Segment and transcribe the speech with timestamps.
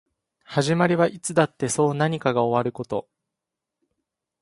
[0.45, 3.07] 始まりはいつだってそう何かが終わること